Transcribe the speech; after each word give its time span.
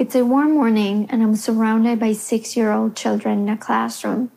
It's 0.00 0.14
a 0.14 0.24
warm 0.24 0.54
morning, 0.54 1.08
and 1.10 1.22
I'm 1.22 1.36
surrounded 1.36 2.00
by 2.00 2.14
six 2.14 2.56
year 2.56 2.72
old 2.72 2.96
children 2.96 3.40
in 3.40 3.48
a 3.50 3.56
classroom. 3.58 4.32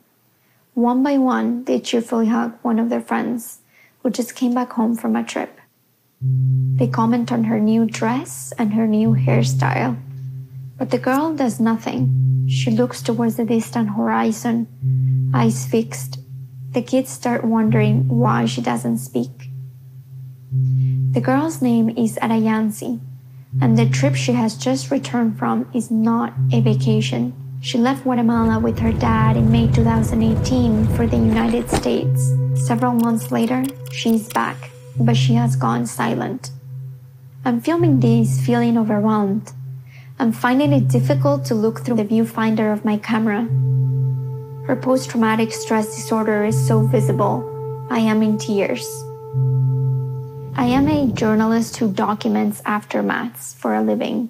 One 0.73 1.02
by 1.04 1.18
one, 1.18 1.63
they 1.63 1.79
cheerfully 1.79 2.28
hug 2.28 2.59
one 2.63 2.79
of 2.79 2.89
their 2.89 3.00
friends 3.00 3.59
who 4.02 4.10
just 4.10 4.36
came 4.36 4.54
back 4.54 4.73
home 4.73 4.97
from 4.97 5.15
a 5.15 5.23
trip. 5.23 5.61
They 6.20 6.88
comment 6.88 7.32
on 7.32 7.46
her 7.46 7.61
new 7.61 7.86
dress 7.86 8.52
and 8.57 8.73
her 8.73 8.86
new 8.86 9.11
hairstyle. 9.11 9.96
But 10.78 10.91
the 10.91 11.00
girl 11.00 11.34
does 11.34 11.61
nothing. 11.61 12.45
She 12.50 12.70
looks 12.70 13.02
towards 13.02 13.38
the 13.38 13.45
distant 13.45 13.95
horizon, 13.95 14.68
eyes 15.34 15.66
fixed. 15.66 16.20
The 16.71 16.82
kids 16.82 17.09
start 17.09 17.45
wondering 17.45 18.09
why 18.09 18.48
she 18.48 18.59
doesn't 18.59 18.97
speak. 18.97 19.47
The 21.11 21.21
girl's 21.21 21.61
name 21.61 21.88
is 21.96 22.19
Arayansi, 22.21 23.00
and 23.62 23.78
the 23.78 23.89
trip 23.89 24.16
she 24.16 24.32
has 24.34 24.57
just 24.57 24.92
returned 24.92 25.38
from 25.38 25.70
is 25.74 25.92
not 25.92 26.34
a 26.52 26.61
vacation. 26.61 27.34
She 27.61 27.78
left 27.78 28.04
Guatemala 28.04 28.60
with 28.60 28.80
her 28.80 28.92
dad 28.92 29.38
in 29.38 29.52
May 29.52 29.71
2018 29.71 30.88
for 30.96 31.07
the 31.07 31.18
United 31.18 31.70
States. 31.70 32.34
Several 32.56 32.94
months 32.94 33.31
later, 33.31 33.64
she's 33.92 34.28
back, 34.30 34.72
but 35.00 35.16
she 35.16 35.34
has 35.36 35.56
gone 35.56 35.86
silent. 35.86 36.52
I'm 37.45 37.61
filming 37.61 38.00
this 38.00 38.45
feeling 38.45 38.78
overwhelmed. 38.78 39.52
I'm 40.20 40.31
finding 40.31 40.73
it 40.73 40.88
difficult 40.88 41.45
to 41.45 41.56
look 41.56 41.81
through 41.81 41.97
the 41.97 42.06
viewfinder 42.06 42.72
of 42.72 42.86
my 42.86 42.97
camera. 42.97 43.44
Her 44.67 44.75
post 44.75 45.09
traumatic 45.09 45.52
stress 45.52 45.95
disorder 45.95 46.45
is 46.45 46.67
so 46.67 46.86
visible. 46.88 47.50
I 47.89 48.00
am 48.00 48.22
in 48.23 48.38
tears. 48.38 48.88
I 50.56 50.66
am 50.66 50.88
a 50.88 51.11
journalist 51.11 51.77
who 51.77 51.91
documents 51.91 52.61
aftermaths 52.61 53.55
for 53.55 53.73
a 53.73 53.81
living. 53.81 54.30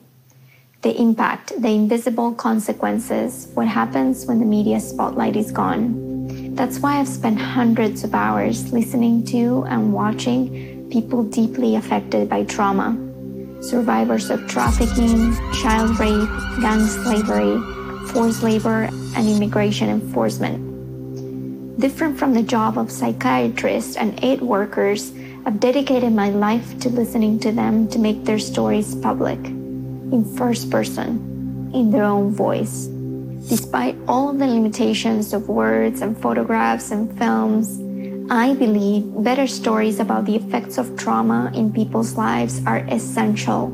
The 0.82 0.98
impact, 1.00 1.52
the 1.62 1.68
invisible 1.68 2.34
consequences, 2.34 3.50
what 3.56 3.68
happens 3.68 4.26
when 4.26 4.40
the 4.40 4.46
media 4.46 4.80
spotlight 4.80 5.36
is 5.36 5.52
gone. 5.52 6.56
That's 6.56 6.80
why 6.80 7.00
I've 7.00 7.10
spent 7.10 7.40
hundreds 7.40 8.06
of 8.06 8.16
hours 8.16 8.72
listening 8.72 9.26
to 9.28 9.66
and 9.68 9.92
watching 9.92 10.90
people 10.90 11.24
deeply 11.26 11.76
affected 11.76 12.30
by 12.30 12.46
trauma. 12.46 12.98
Survivors 13.62 14.30
of 14.30 14.48
trafficking, 14.48 15.36
child 15.62 16.00
rape, 16.00 16.30
gang 16.62 16.86
slavery, 16.88 17.60
forced 18.08 18.44
labor, 18.44 18.90
and 19.16 19.28
immigration 19.28 19.90
enforcement. 19.90 20.72
Different 21.80 22.18
from 22.18 22.34
the 22.34 22.44
job 22.44 22.78
of 22.78 22.92
psychiatrists 22.92 23.98
and 23.98 24.18
aid 24.24 24.42
workers, 24.42 25.12
I've 25.46 25.60
dedicated 25.60 26.14
my 26.14 26.30
life 26.30 26.80
to 26.80 26.90
listening 26.90 27.38
to 27.40 27.52
them 27.52 27.90
to 27.90 28.00
make 28.00 28.24
their 28.24 28.40
stories 28.40 28.96
public, 28.96 29.40
in 29.44 30.24
first 30.38 30.72
person, 30.72 31.70
in 31.74 31.92
their 31.92 32.06
own 32.06 32.32
voice. 32.32 32.88
Despite 33.50 33.98
all 34.08 34.32
the 34.32 34.48
limitations 34.48 35.34
of 35.34 35.50
words 35.50 36.02
and 36.02 36.18
photographs 36.18 36.92
and 36.92 37.12
films, 37.18 37.78
I 38.32 38.54
believe 38.54 39.04
better 39.22 39.46
stories 39.46 40.00
about 40.00 40.24
the 40.24 40.38
effects 40.38 40.78
of 40.78 40.96
trauma 40.96 41.52
in 41.54 41.74
people's 41.74 42.16
lives 42.16 42.62
are 42.66 42.88
essential. 42.88 43.68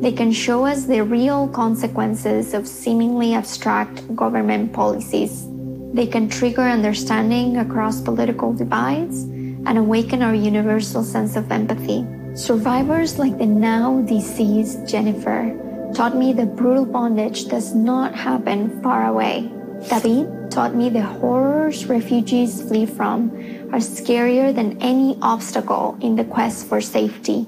They 0.00 0.12
can 0.12 0.30
show 0.30 0.66
us 0.66 0.84
the 0.84 1.02
real 1.02 1.48
consequences 1.48 2.54
of 2.54 2.68
seemingly 2.68 3.34
abstract 3.34 4.06
government 4.14 4.72
policies. 4.72 5.48
They 5.92 6.06
can 6.06 6.28
trigger 6.28 6.62
understanding 6.62 7.56
across 7.56 8.00
political 8.00 8.52
divides 8.52 9.26
and 9.66 9.78
awaken 9.78 10.22
our 10.22 10.34
universal 10.34 11.02
sense 11.02 11.36
of 11.36 11.50
empathy. 11.50 12.06
Survivors 12.34 13.18
like 13.18 13.38
the 13.38 13.46
now 13.46 14.02
deceased 14.02 14.86
Jennifer 14.86 15.54
taught 15.94 16.14
me 16.14 16.32
that 16.34 16.56
brutal 16.56 16.84
bondage 16.84 17.46
does 17.46 17.74
not 17.74 18.14
happen 18.14 18.80
far 18.82 19.06
away. 19.06 19.50
David 19.88 20.50
taught 20.50 20.74
me 20.74 20.88
the 20.88 21.02
horrors 21.02 21.86
refugees 21.86 22.62
flee 22.62 22.86
from 22.86 23.30
are 23.72 23.80
scarier 23.80 24.54
than 24.54 24.80
any 24.82 25.18
obstacle 25.22 25.96
in 26.00 26.16
the 26.16 26.24
quest 26.24 26.66
for 26.66 26.80
safety. 26.80 27.46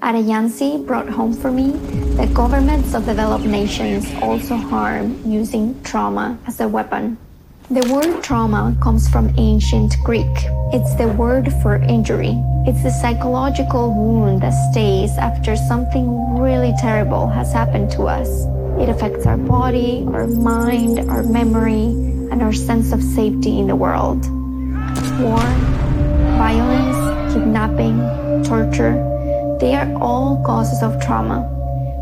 Arayansi 0.00 0.84
brought 0.86 1.08
home 1.08 1.32
for 1.32 1.50
me 1.50 1.72
that 2.16 2.34
governments 2.34 2.94
of 2.94 3.06
developed 3.06 3.46
nations 3.46 4.04
also 4.20 4.56
harm 4.56 5.18
using 5.24 5.80
trauma 5.82 6.38
as 6.46 6.60
a 6.60 6.68
weapon. 6.68 7.16
The 7.68 7.82
word 7.92 8.22
trauma 8.22 8.76
comes 8.80 9.08
from 9.08 9.34
ancient 9.38 9.96
Greek. 10.04 10.30
It's 10.72 10.94
the 10.94 11.08
word 11.08 11.52
for 11.62 11.82
injury. 11.82 12.30
It's 12.64 12.84
the 12.84 12.92
psychological 12.92 13.92
wound 13.92 14.42
that 14.42 14.54
stays 14.70 15.18
after 15.18 15.56
something 15.56 16.38
really 16.38 16.72
terrible 16.78 17.26
has 17.26 17.52
happened 17.52 17.90
to 17.90 18.04
us. 18.04 18.28
It 18.78 18.88
affects 18.88 19.26
our 19.26 19.36
body, 19.36 20.06
our 20.12 20.28
mind, 20.28 21.10
our 21.10 21.24
memory, 21.24 21.90
and 22.30 22.40
our 22.40 22.52
sense 22.52 22.92
of 22.92 23.02
safety 23.02 23.58
in 23.58 23.66
the 23.66 23.74
world. 23.74 24.24
War, 25.18 25.42
violence, 26.38 27.34
kidnapping, 27.34 28.44
torture, 28.44 28.94
they 29.58 29.74
are 29.74 29.92
all 30.00 30.40
causes 30.46 30.84
of 30.84 31.02
trauma. 31.02 31.42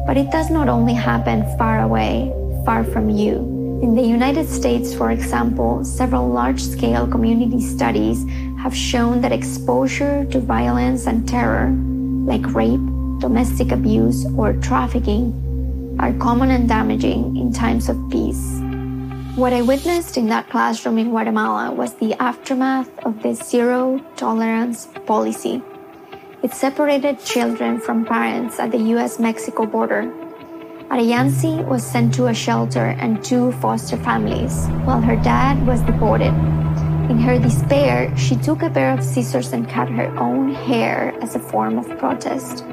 But 0.06 0.18
it 0.18 0.30
does 0.30 0.50
not 0.50 0.68
only 0.68 0.92
happen 0.92 1.56
far 1.56 1.80
away, 1.80 2.30
far 2.66 2.84
from 2.84 3.08
you. 3.08 3.63
In 3.84 3.94
the 3.94 4.00
United 4.00 4.48
States, 4.48 4.94
for 4.94 5.10
example, 5.10 5.84
several 5.84 6.26
large 6.26 6.62
scale 6.62 7.06
community 7.06 7.60
studies 7.60 8.24
have 8.56 8.74
shown 8.74 9.20
that 9.20 9.30
exposure 9.30 10.24
to 10.32 10.40
violence 10.40 11.06
and 11.06 11.28
terror, 11.28 11.68
like 12.24 12.54
rape, 12.54 12.80
domestic 13.20 13.72
abuse, 13.72 14.24
or 14.38 14.54
trafficking, 14.54 15.36
are 16.00 16.14
common 16.14 16.50
and 16.50 16.66
damaging 16.66 17.36
in 17.36 17.52
times 17.52 17.90
of 17.90 18.00
peace. 18.08 18.58
What 19.36 19.52
I 19.52 19.60
witnessed 19.60 20.16
in 20.16 20.28
that 20.28 20.48
classroom 20.48 20.96
in 20.96 21.10
Guatemala 21.10 21.70
was 21.70 21.92
the 21.96 22.14
aftermath 22.14 22.88
of 23.04 23.22
the 23.22 23.34
zero 23.34 24.00
tolerance 24.16 24.88
policy. 25.04 25.60
It 26.42 26.52
separated 26.52 27.22
children 27.22 27.78
from 27.80 28.06
parents 28.06 28.58
at 28.58 28.70
the 28.70 28.80
US 28.96 29.18
Mexico 29.18 29.66
border 29.66 30.10
Arayansi 30.94 31.66
was 31.66 31.84
sent 31.84 32.14
to 32.14 32.28
a 32.28 32.34
shelter 32.34 32.94
and 33.02 33.18
two 33.24 33.50
foster 33.58 33.96
families, 33.96 34.66
while 34.86 35.00
her 35.00 35.16
dad 35.16 35.66
was 35.66 35.80
deported. 35.80 36.32
In 37.10 37.18
her 37.18 37.36
despair, 37.36 38.16
she 38.16 38.36
took 38.36 38.62
a 38.62 38.70
pair 38.70 38.92
of 38.92 39.02
scissors 39.02 39.52
and 39.52 39.68
cut 39.68 39.88
her 39.88 40.16
own 40.20 40.54
hair 40.54 41.12
as 41.20 41.34
a 41.34 41.40
form 41.40 41.80
of 41.80 41.98
protest. 41.98 42.64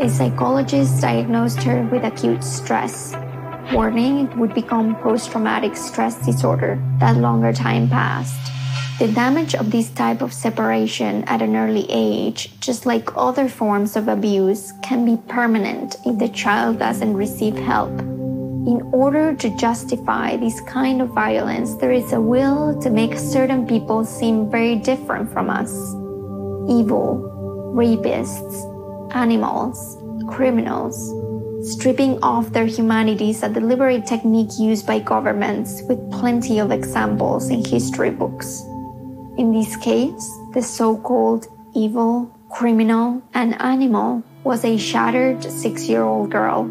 A 0.00 0.08
psychologist 0.08 1.00
diagnosed 1.00 1.62
her 1.62 1.84
with 1.92 2.02
acute 2.02 2.42
stress, 2.42 3.14
warning 3.72 4.26
it 4.26 4.36
would 4.36 4.52
become 4.52 4.96
post 4.96 5.30
traumatic 5.30 5.76
stress 5.76 6.16
disorder 6.26 6.82
that 6.98 7.16
longer 7.16 7.52
time 7.52 7.88
passed. 7.88 8.50
The 9.00 9.08
damage 9.08 9.54
of 9.54 9.70
this 9.70 9.88
type 9.88 10.20
of 10.20 10.30
separation 10.30 11.24
at 11.24 11.40
an 11.40 11.56
early 11.56 11.86
age, 11.88 12.60
just 12.60 12.84
like 12.84 13.16
other 13.16 13.48
forms 13.48 13.96
of 13.96 14.08
abuse, 14.08 14.74
can 14.82 15.06
be 15.06 15.16
permanent 15.26 15.96
if 16.04 16.18
the 16.18 16.28
child 16.28 16.78
doesn't 16.78 17.16
receive 17.16 17.56
help. 17.56 17.98
In 17.98 18.82
order 18.92 19.34
to 19.34 19.56
justify 19.56 20.36
this 20.36 20.60
kind 20.68 21.00
of 21.00 21.14
violence, 21.14 21.76
there 21.76 21.92
is 21.92 22.12
a 22.12 22.20
will 22.20 22.78
to 22.82 22.90
make 22.90 23.16
certain 23.16 23.66
people 23.66 24.04
seem 24.04 24.50
very 24.50 24.76
different 24.76 25.32
from 25.32 25.48
us. 25.48 25.72
Evil, 26.68 27.24
rapists, 27.74 29.14
animals, 29.14 29.96
criminals, 30.28 30.94
stripping 31.72 32.22
off 32.22 32.52
their 32.52 32.66
humanity 32.66 33.30
is 33.30 33.42
a 33.42 33.48
deliberate 33.48 34.04
technique 34.04 34.58
used 34.58 34.86
by 34.86 34.98
governments 34.98 35.80
with 35.88 35.98
plenty 36.12 36.58
of 36.58 36.70
examples 36.70 37.48
in 37.48 37.64
history 37.64 38.10
books. 38.10 38.62
In 39.38 39.52
this 39.52 39.76
case, 39.76 40.28
the 40.52 40.62
so 40.62 40.96
called 40.96 41.46
evil, 41.74 42.30
criminal, 42.50 43.22
and 43.32 43.60
animal 43.60 44.22
was 44.44 44.64
a 44.64 44.76
shattered 44.76 45.42
six 45.44 45.88
year 45.88 46.02
old 46.02 46.30
girl. 46.30 46.64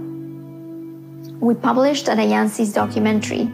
We 1.40 1.56
published 1.56 2.08
Arayansi's 2.08 2.74
documentary. 2.74 3.50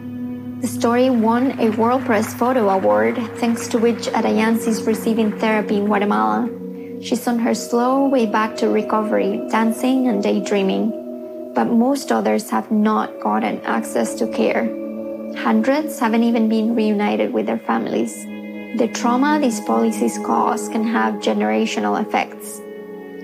The 0.60 0.66
story 0.66 1.08
won 1.10 1.60
a 1.60 1.70
World 1.70 2.04
Press 2.04 2.34
Photo 2.34 2.68
Award, 2.68 3.16
thanks 3.36 3.68
to 3.68 3.78
which 3.78 4.08
Arayansi 4.08 4.68
is 4.68 4.82
receiving 4.82 5.38
therapy 5.38 5.76
in 5.76 5.86
Guatemala. 5.86 6.48
She's 7.00 7.28
on 7.28 7.38
her 7.38 7.54
slow 7.54 8.08
way 8.08 8.26
back 8.26 8.56
to 8.56 8.68
recovery, 8.68 9.40
dancing 9.50 10.08
and 10.08 10.22
daydreaming. 10.22 11.52
But 11.54 11.66
most 11.66 12.10
others 12.10 12.50
have 12.50 12.70
not 12.70 13.20
gotten 13.20 13.60
access 13.60 14.14
to 14.16 14.26
care. 14.26 14.64
Hundreds 15.36 15.98
haven't 15.98 16.24
even 16.24 16.48
been 16.48 16.74
reunited 16.74 17.32
with 17.32 17.46
their 17.46 17.58
families. 17.58 18.26
The 18.74 18.88
trauma 18.92 19.38
these 19.40 19.60
policies 19.60 20.18
cause 20.18 20.68
can 20.68 20.84
have 20.84 21.14
generational 21.14 21.98
effects. 21.98 22.60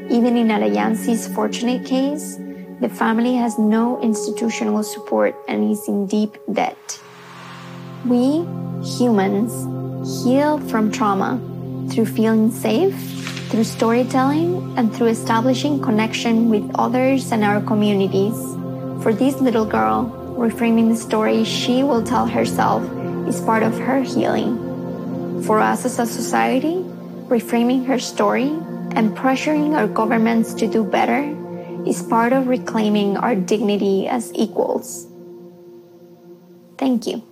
Even 0.08 0.36
in 0.36 0.48
Arayansi's 0.48 1.26
fortunate 1.34 1.84
case, 1.84 2.38
the 2.80 2.88
family 2.88 3.34
has 3.34 3.58
no 3.58 4.00
institutional 4.00 4.82
support 4.82 5.34
and 5.48 5.70
is 5.70 5.86
in 5.88 6.06
deep 6.06 6.38
debt. 6.50 7.00
We, 8.06 8.46
humans, 8.82 9.52
heal 10.24 10.58
from 10.70 10.90
trauma 10.90 11.38
through 11.90 12.06
feeling 12.06 12.50
safe, 12.50 12.94
through 13.50 13.64
storytelling, 13.64 14.78
and 14.78 14.94
through 14.94 15.08
establishing 15.08 15.82
connection 15.82 16.48
with 16.48 16.70
others 16.76 17.30
and 17.30 17.44
our 17.44 17.60
communities. 17.60 18.38
For 19.02 19.12
this 19.12 19.40
little 19.40 19.66
girl, 19.66 20.08
reframing 20.38 20.88
the 20.88 20.96
story 20.96 21.44
she 21.44 21.82
will 21.82 22.02
tell 22.02 22.26
herself 22.26 22.82
is 23.28 23.40
part 23.40 23.62
of 23.62 23.76
her 23.78 24.00
healing. 24.00 24.71
For 25.44 25.58
us 25.58 25.84
as 25.84 25.98
a 25.98 26.06
society, 26.06 26.84
reframing 27.26 27.86
her 27.86 27.98
story 27.98 28.50
and 28.94 29.16
pressuring 29.16 29.74
our 29.74 29.88
governments 29.88 30.54
to 30.54 30.66
do 30.68 30.84
better 30.84 31.34
is 31.86 32.02
part 32.02 32.32
of 32.32 32.46
reclaiming 32.46 33.16
our 33.16 33.34
dignity 33.34 34.06
as 34.06 34.32
equals. 34.34 35.08
Thank 36.78 37.06
you. 37.06 37.31